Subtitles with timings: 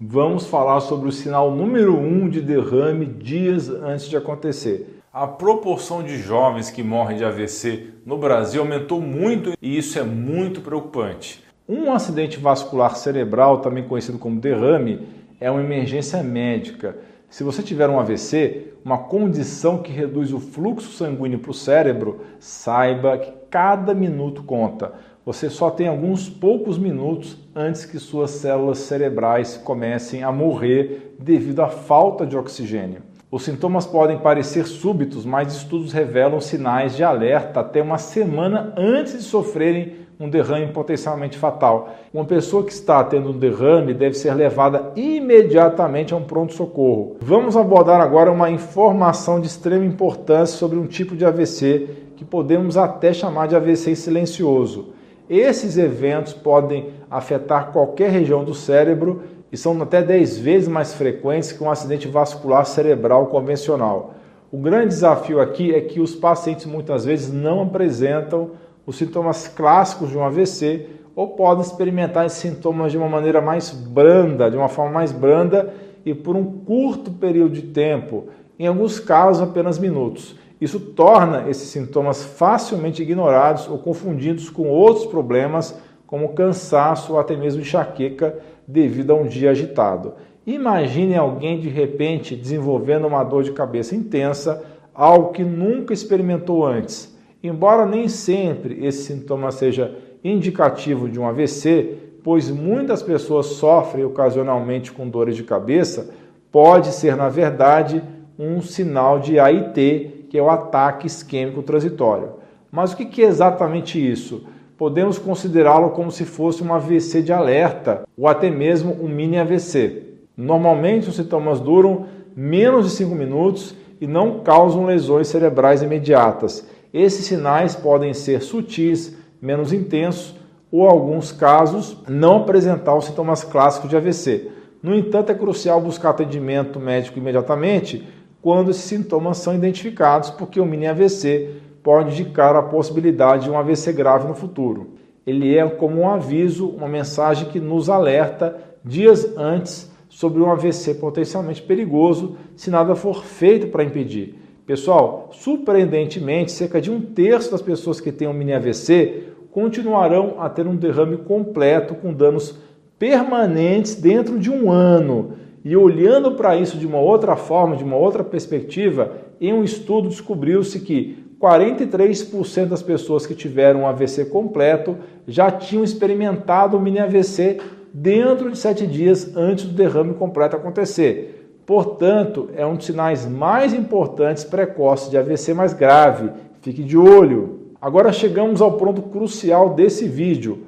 [0.00, 5.00] Vamos falar sobre o sinal número 1 um de derrame dias antes de acontecer.
[5.12, 10.04] A proporção de jovens que morrem de AVC no Brasil aumentou muito e isso é
[10.04, 11.42] muito preocupante.
[11.68, 15.00] Um acidente vascular cerebral, também conhecido como derrame,
[15.40, 16.96] é uma emergência médica.
[17.28, 22.20] Se você tiver um AVC, uma condição que reduz o fluxo sanguíneo para o cérebro,
[22.38, 24.92] saiba que cada minuto conta
[25.28, 31.60] você só tem alguns poucos minutos antes que suas células cerebrais comecem a morrer devido
[31.60, 33.02] à falta de oxigênio.
[33.30, 39.18] Os sintomas podem parecer súbitos, mas estudos revelam sinais de alerta até uma semana antes
[39.18, 41.90] de sofrerem um derrame potencialmente fatal.
[42.10, 47.18] Uma pessoa que está tendo um derrame deve ser levada imediatamente a um pronto-socorro.
[47.20, 52.78] Vamos abordar agora uma informação de extrema importância sobre um tipo de AVC que podemos
[52.78, 54.96] até chamar de AVC silencioso.
[55.28, 61.52] Esses eventos podem afetar qualquer região do cérebro e são até 10 vezes mais frequentes
[61.52, 64.14] que um acidente vascular cerebral convencional.
[64.50, 68.52] O grande desafio aqui é que os pacientes muitas vezes não apresentam
[68.86, 73.70] os sintomas clássicos de um AVC ou podem experimentar esses sintomas de uma maneira mais
[73.70, 75.74] branda, de uma forma mais branda
[76.06, 80.36] e por um curto período de tempo, em alguns casos apenas minutos.
[80.60, 87.36] Isso torna esses sintomas facilmente ignorados ou confundidos com outros problemas, como cansaço ou até
[87.36, 90.14] mesmo enxaqueca devido a um dia agitado.
[90.46, 97.16] Imagine alguém de repente desenvolvendo uma dor de cabeça intensa, algo que nunca experimentou antes.
[97.42, 104.90] Embora nem sempre esse sintoma seja indicativo de um AVC, pois muitas pessoas sofrem ocasionalmente
[104.90, 106.10] com dores de cabeça,
[106.50, 108.02] pode ser na verdade
[108.38, 112.34] um sinal de AIT que é o ataque isquêmico transitório.
[112.70, 114.44] Mas o que é exatamente isso?
[114.76, 120.02] Podemos considerá-lo como se fosse um AVC de alerta ou até mesmo um mini AVC.
[120.36, 122.06] Normalmente os sintomas duram
[122.36, 126.64] menos de 5 minutos e não causam lesões cerebrais imediatas.
[126.94, 130.36] Esses sinais podem ser sutis, menos intensos
[130.70, 134.48] ou, em alguns casos, não apresentar os sintomas clássicos de AVC.
[134.80, 138.06] No entanto, é crucial buscar atendimento médico imediatamente
[138.40, 143.58] quando esses sintomas são identificados, porque o mini AVC pode indicar a possibilidade de um
[143.58, 144.94] AVC grave no futuro.
[145.26, 150.94] Ele é como um aviso, uma mensagem que nos alerta dias antes sobre um AVC
[150.94, 154.34] potencialmente perigoso se nada for feito para impedir.
[154.66, 160.48] Pessoal, surpreendentemente, cerca de um terço das pessoas que têm um mini AVC continuarão a
[160.48, 162.58] ter um derrame completo com danos
[162.98, 165.32] permanentes dentro de um ano.
[165.68, 170.08] E olhando para isso de uma outra forma, de uma outra perspectiva, em um estudo
[170.08, 174.96] descobriu-se que 43% das pessoas que tiveram um AVC completo
[175.26, 177.58] já tinham experimentado o mini AVC
[177.92, 181.52] dentro de sete dias antes do derrame completo acontecer.
[181.66, 186.30] Portanto, é um dos sinais mais importantes precoces de AVC mais grave.
[186.62, 187.74] Fique de olho.
[187.78, 190.60] Agora chegamos ao ponto crucial desse vídeo.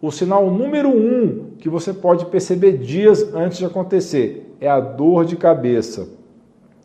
[0.00, 5.24] O sinal número um que você pode perceber dias antes de acontecer é a dor
[5.24, 6.08] de cabeça.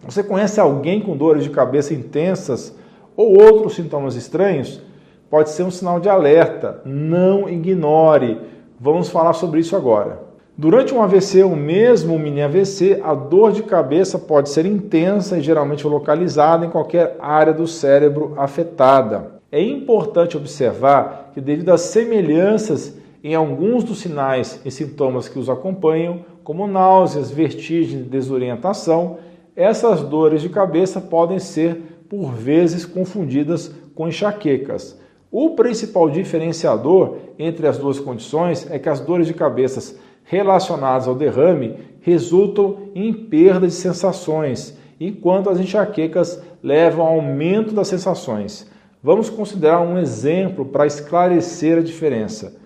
[0.03, 2.75] Você conhece alguém com dores de cabeça intensas
[3.15, 4.81] ou outros sintomas estranhos?
[5.29, 6.81] Pode ser um sinal de alerta.
[6.85, 8.39] Não ignore.
[8.79, 10.19] Vamos falar sobre isso agora.
[10.57, 15.37] Durante um AVC, ou mesmo um mini AVC, a dor de cabeça pode ser intensa
[15.37, 19.33] e geralmente localizada em qualquer área do cérebro afetada.
[19.51, 25.49] É importante observar que, devido às semelhanças em alguns dos sinais e sintomas que os
[25.49, 29.17] acompanham, como náuseas, vertigem e desorientação,
[29.55, 34.99] essas dores de cabeça podem ser, por vezes, confundidas com enxaquecas.
[35.31, 39.95] O principal diferenciador entre as duas condições é que as dores de cabeça
[40.25, 47.87] relacionadas ao derrame resultam em perda de sensações, enquanto as enxaquecas levam ao aumento das
[47.87, 48.69] sensações.
[49.01, 52.61] Vamos considerar um exemplo para esclarecer a diferença.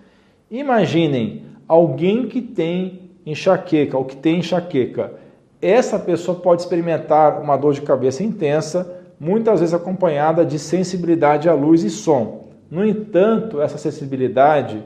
[0.50, 5.12] Imaginem alguém que tem enxaqueca ou que tem enxaqueca.
[5.60, 11.54] Essa pessoa pode experimentar uma dor de cabeça intensa, muitas vezes acompanhada de sensibilidade à
[11.54, 12.48] luz e som.
[12.70, 14.82] No entanto, essa sensibilidade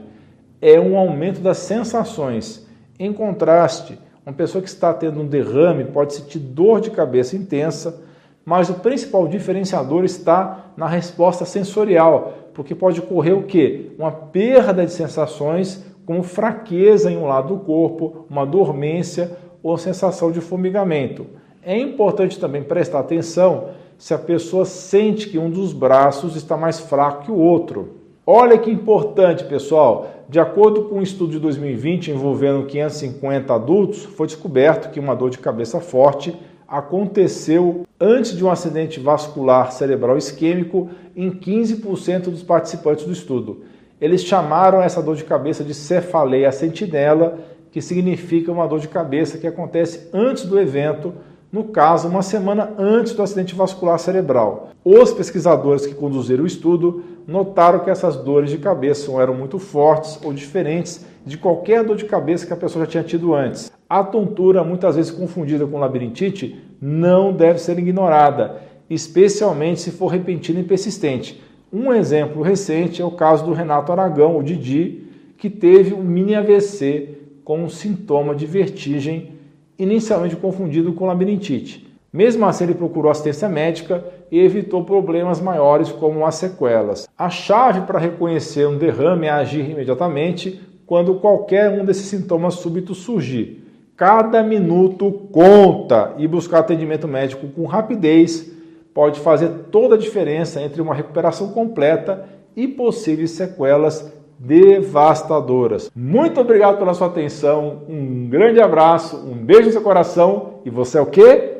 [0.61, 2.67] é um aumento das sensações.
[2.99, 8.01] Em contraste, uma pessoa que está tendo um derrame pode sentir dor de cabeça intensa,
[8.45, 13.91] mas o principal diferenciador está na resposta sensorial, porque pode ocorrer o quê?
[13.97, 20.31] Uma perda de sensações, como fraqueza em um lado do corpo, uma dormência ou sensação
[20.31, 21.25] de formigamento.
[21.63, 26.79] É importante também prestar atenção se a pessoa sente que um dos braços está mais
[26.79, 28.01] fraco que o outro.
[28.25, 30.09] Olha que importante, pessoal.
[30.29, 35.29] De acordo com um estudo de 2020 envolvendo 550 adultos, foi descoberto que uma dor
[35.29, 36.37] de cabeça forte
[36.67, 43.63] aconteceu antes de um acidente vascular cerebral isquêmico em 15% dos participantes do estudo.
[43.99, 47.39] Eles chamaram essa dor de cabeça de cefaleia sentinela,
[47.71, 51.13] que significa uma dor de cabeça que acontece antes do evento,
[51.51, 54.69] no caso, uma semana antes do acidente vascular cerebral.
[54.83, 60.19] Os pesquisadores que conduziram o estudo notaram que essas dores de cabeça eram muito fortes
[60.23, 63.71] ou diferentes de qualquer dor de cabeça que a pessoa já tinha tido antes.
[63.93, 68.59] A tontura, muitas vezes confundida com labirintite, não deve ser ignorada,
[68.89, 71.39] especialmente se for repentina e persistente.
[71.71, 75.03] Um exemplo recente é o caso do Renato Aragão, o Didi,
[75.37, 79.33] que teve um mini AVC com um sintoma de vertigem,
[79.77, 81.87] inicialmente confundido com labirintite.
[82.11, 87.07] Mesmo assim, ele procurou assistência médica e evitou problemas maiores como as sequelas.
[87.15, 92.97] A chave para reconhecer um derrame é agir imediatamente quando qualquer um desses sintomas súbitos
[92.97, 93.61] surgir.
[93.95, 98.51] Cada minuto conta e buscar atendimento médico com rapidez
[98.93, 102.25] pode fazer toda a diferença entre uma recuperação completa
[102.55, 105.91] e possíveis sequelas devastadoras.
[105.95, 110.97] Muito obrigado pela sua atenção, um grande abraço, um beijo no seu coração e você
[110.97, 111.53] é o que?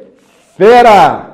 [0.58, 1.33] Fera!